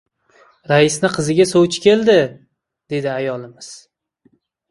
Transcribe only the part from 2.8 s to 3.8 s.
dedi ayolimiz.